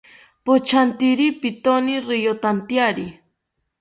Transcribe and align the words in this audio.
Pochantiri 0.45 1.27
pitoni 1.41 1.93
riyotantyari 2.07 3.05